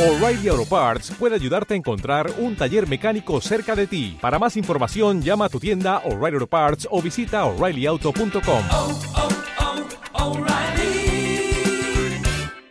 [0.00, 4.16] O'Reilly Auto Parts puede ayudarte a encontrar un taller mecánico cerca de ti.
[4.18, 8.64] Para más información, llama a tu tienda O'Reilly Auto Parts o visita oreillyauto.com.
[8.70, 9.00] oh,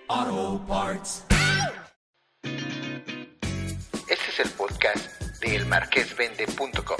[0.07, 1.23] oh, Parts.
[4.10, 6.98] Este es el podcast de elmarquesvende.com,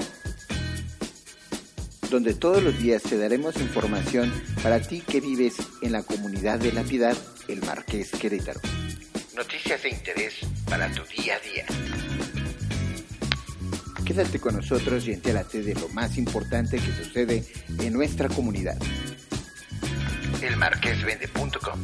[2.08, 6.70] donde todos los días te daremos información para ti que vives en la comunidad de
[6.70, 7.16] la piedad,
[7.48, 8.60] el Marqués Querétaro.
[9.40, 10.34] Noticias de interés
[10.68, 11.64] para tu día a día.
[14.04, 17.42] Quédate con nosotros y entérate de lo más importante que sucede
[17.78, 18.76] en nuestra comunidad.
[20.42, 21.80] elmarquesvende.com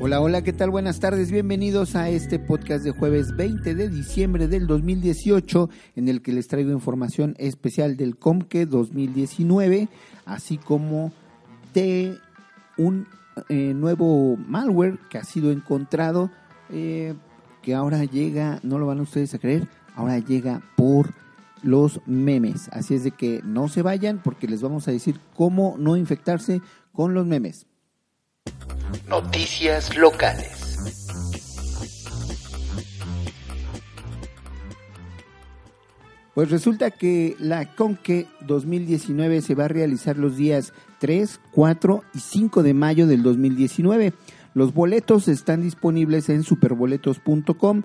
[0.00, 0.70] Hola, hola, ¿qué tal?
[0.70, 6.22] Buenas tardes, bienvenidos a este podcast de jueves 20 de diciembre del 2018 en el
[6.22, 9.88] que les traigo información especial del Comque 2019,
[10.24, 11.12] así como
[11.74, 12.16] de
[12.78, 13.06] un
[13.48, 16.30] eh, nuevo malware que ha sido encontrado,
[16.70, 17.14] eh,
[17.62, 21.14] que ahora llega, no lo van ustedes a creer, ahora llega por
[21.62, 22.68] los memes.
[22.72, 26.60] Así es de que no se vayan porque les vamos a decir cómo no infectarse
[26.92, 27.66] con los memes.
[29.08, 30.68] Noticias locales.
[36.38, 42.18] Pues resulta que la Conque 2019 se va a realizar los días 3, 4 y
[42.20, 44.12] 5 de mayo del 2019.
[44.54, 47.82] Los boletos están disponibles en superboletos.com,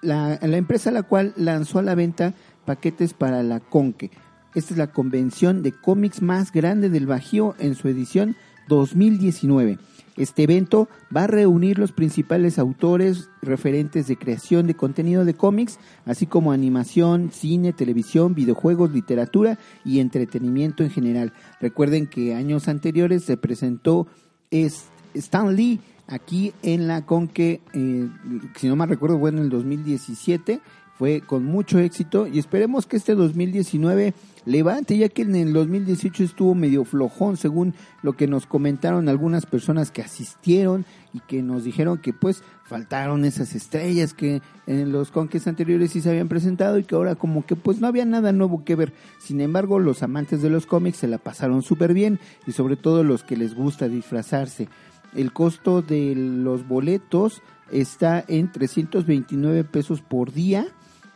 [0.00, 2.34] la, la empresa la cual lanzó a la venta
[2.64, 4.10] paquetes para la Conque.
[4.54, 8.36] Esta es la convención de cómics más grande del Bajío en su edición
[8.68, 9.78] 2019.
[10.16, 15.78] Este evento va a reunir los principales autores referentes de creación de contenido de cómics,
[16.04, 21.32] así como animación, cine, televisión, videojuegos, literatura y entretenimiento en general.
[21.60, 24.06] Recuerden que años anteriores se presentó
[24.50, 28.08] Stan Lee aquí en la Conque, eh,
[28.56, 30.60] si no mal recuerdo, bueno, en el 2017
[30.98, 34.14] fue con mucho éxito y esperemos que este 2019
[34.46, 39.46] levante, ya que en el 2018 estuvo medio flojón, según lo que nos comentaron algunas
[39.46, 45.10] personas que asistieron y que nos dijeron que pues faltaron esas estrellas que en los
[45.10, 48.32] conques anteriores sí se habían presentado y que ahora como que pues no había nada
[48.32, 48.92] nuevo que ver.
[49.18, 53.02] Sin embargo, los amantes de los cómics se la pasaron súper bien y sobre todo
[53.02, 54.68] los que les gusta disfrazarse.
[55.14, 60.66] El costo de los boletos está en 329 pesos por día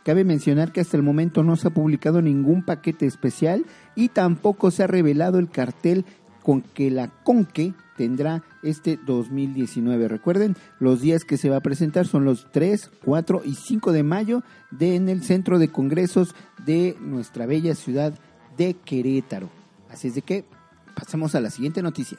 [0.09, 3.65] Cabe mencionar que hasta el momento no se ha publicado ningún paquete especial
[3.95, 6.05] y tampoco se ha revelado el cartel
[6.41, 10.07] con que la Conque tendrá este 2019.
[10.07, 14.03] Recuerden, los días que se va a presentar son los 3, 4 y 5 de
[14.03, 14.41] mayo
[14.79, 16.33] en el Centro de Congresos
[16.65, 18.13] de nuestra bella ciudad
[18.57, 19.49] de Querétaro.
[19.91, 20.45] Así es de que
[20.95, 22.17] pasemos a la siguiente noticia.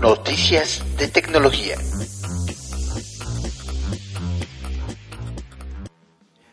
[0.00, 1.76] Noticias de tecnología.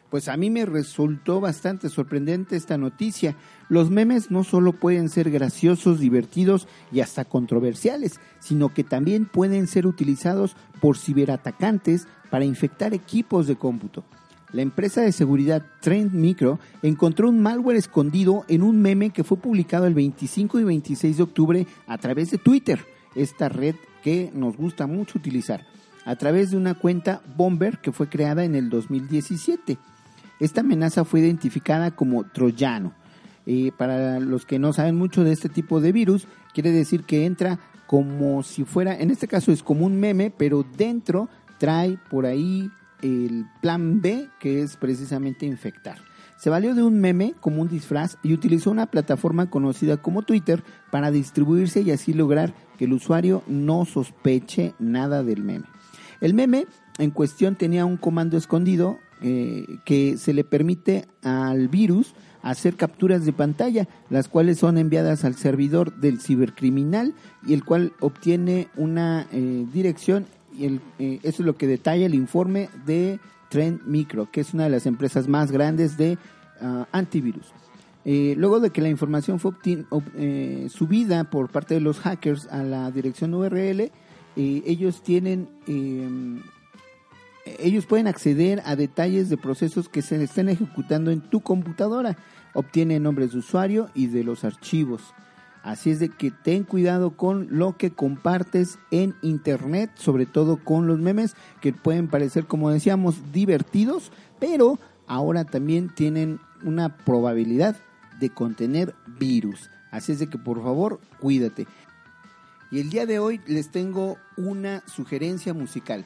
[0.10, 3.36] Pues a mí me resultó bastante sorprendente esta noticia.
[3.68, 9.68] Los memes no solo pueden ser graciosos, divertidos y hasta controversiales, sino que también pueden
[9.68, 14.04] ser utilizados por ciberatacantes para infectar equipos de cómputo.
[14.52, 19.38] La empresa de seguridad Trend Micro encontró un malware escondido en un meme que fue
[19.38, 22.84] publicado el 25 y 26 de octubre a través de Twitter,
[23.14, 25.68] esta red que nos gusta mucho utilizar,
[26.04, 29.78] a través de una cuenta Bomber que fue creada en el 2017.
[30.40, 32.94] Esta amenaza fue identificada como troyano.
[33.46, 37.26] Eh, para los que no saben mucho de este tipo de virus, quiere decir que
[37.26, 41.28] entra como si fuera, en este caso es como un meme, pero dentro
[41.58, 42.70] trae por ahí
[43.02, 45.98] el plan B, que es precisamente infectar.
[46.38, 50.64] Se valió de un meme como un disfraz y utilizó una plataforma conocida como Twitter
[50.92, 55.66] para distribuirse y así lograr que el usuario no sospeche nada del meme.
[56.22, 56.68] El meme
[56.98, 63.26] en cuestión tenía un comando escondido eh, que se le permite al virus hacer capturas
[63.26, 67.14] de pantalla, las cuales son enviadas al servidor del cibercriminal
[67.46, 70.26] y el cual obtiene una eh, dirección
[70.58, 73.20] y el, eh, eso es lo que detalla el informe de
[73.50, 76.18] Trend Micro, que es una de las empresas más grandes de
[76.62, 77.48] uh, antivirus.
[78.06, 79.54] Eh, luego de que la información fue
[80.70, 83.92] subida por parte de los hackers a la dirección URL,
[84.36, 85.50] ellos tienen
[87.60, 92.18] ellos pueden acceder a detalles de procesos que se estén ejecutando en tu computadora.
[92.54, 95.14] Obtienen nombres de usuario y de los archivos.
[95.64, 100.88] Así es de que ten cuidado con lo que compartes en internet, sobre todo con
[100.88, 107.76] los memes que pueden parecer, como decíamos, divertidos, pero ahora también tienen una probabilidad
[108.20, 109.70] de contener virus.
[109.92, 111.68] Así es de que por favor, cuídate.
[112.72, 116.06] Y el día de hoy les tengo una sugerencia musical.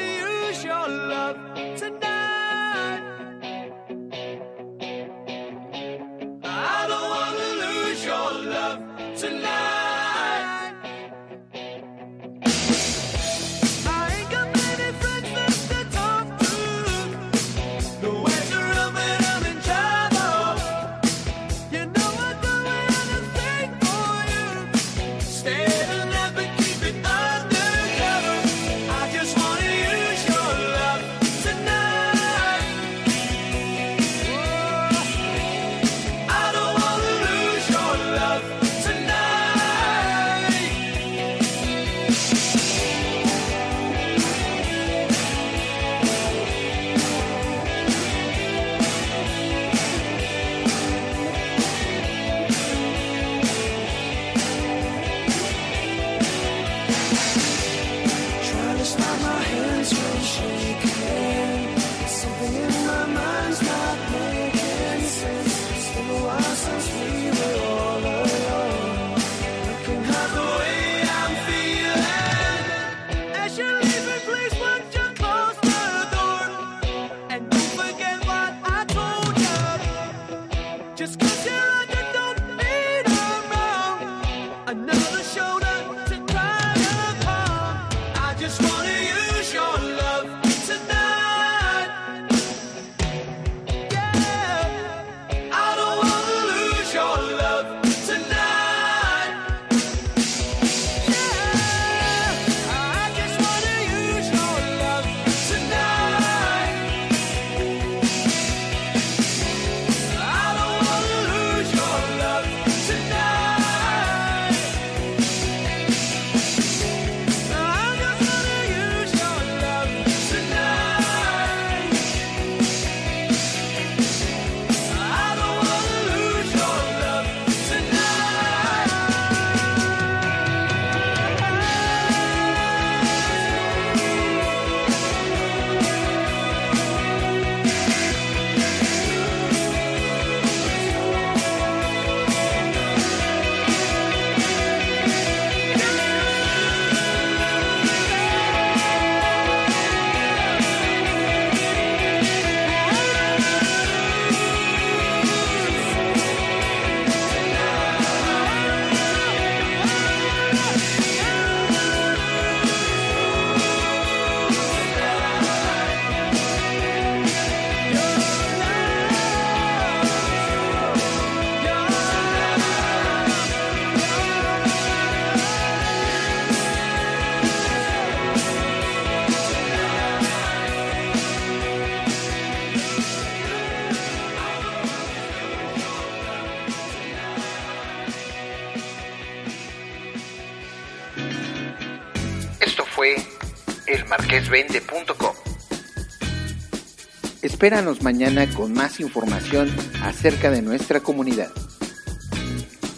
[197.61, 199.69] Espéranos mañana con más información
[200.01, 201.51] acerca de nuestra comunidad.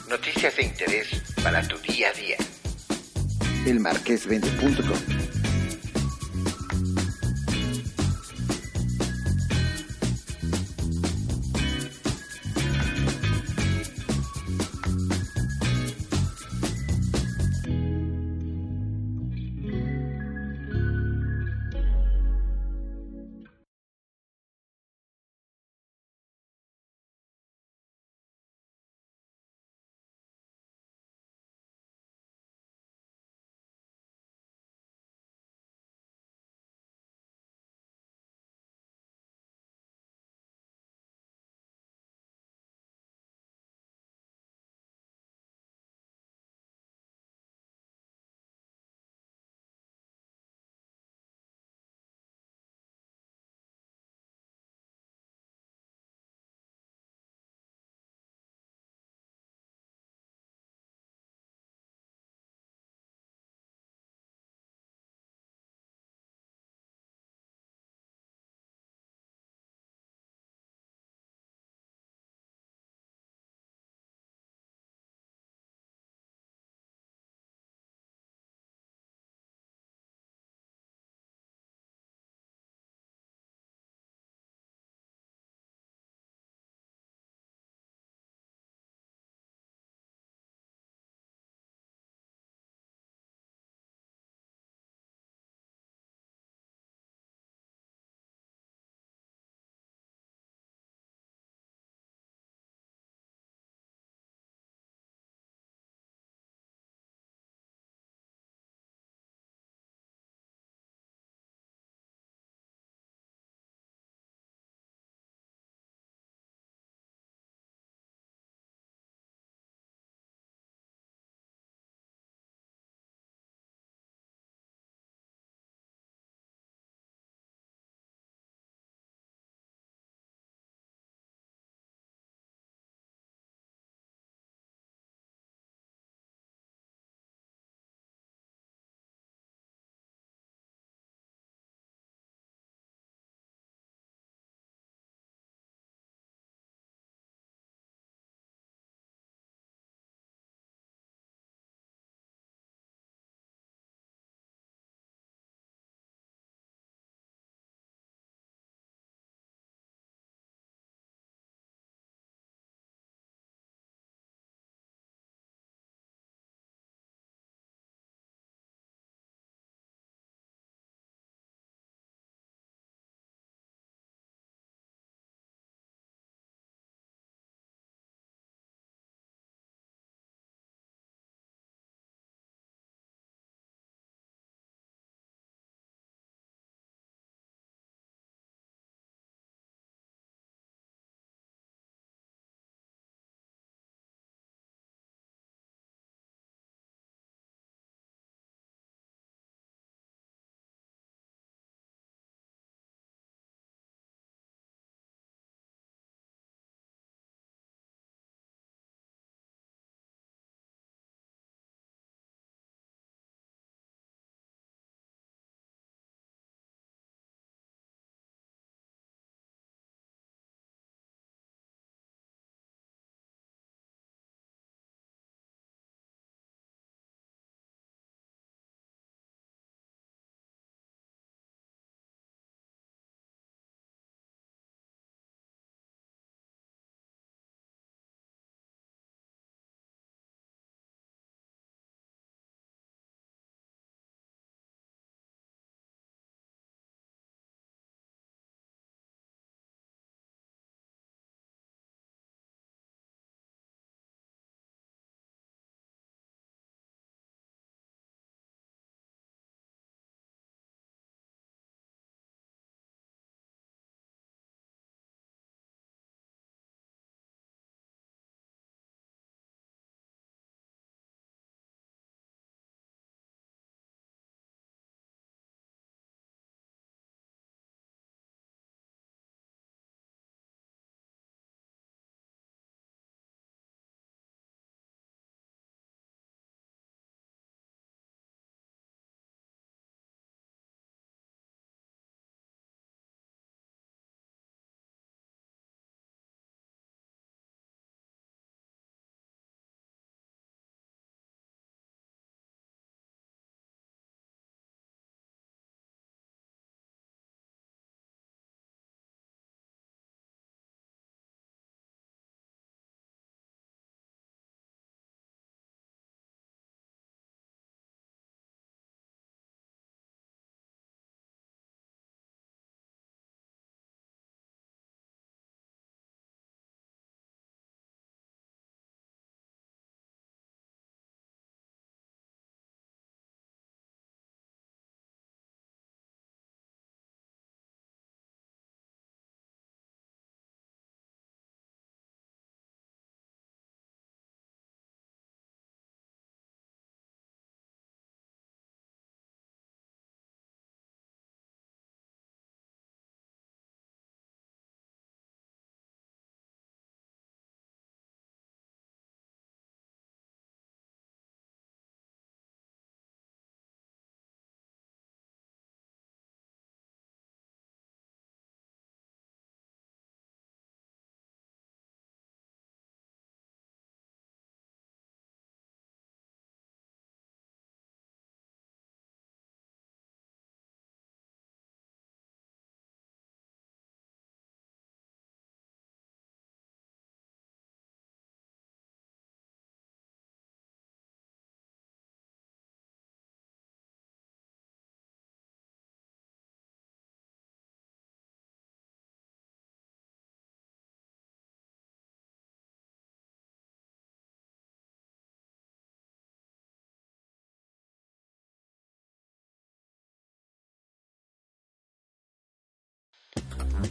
[0.09, 2.37] Noticias de interés para tu día a día.
[3.65, 3.81] El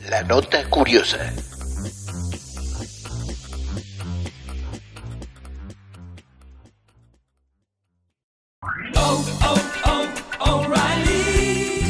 [0.08, 1.32] La nota curiosa.